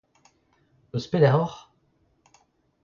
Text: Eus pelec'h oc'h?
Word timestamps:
Eus 0.95 1.05
pelec'h 1.11 1.39
oc'h? 1.43 1.57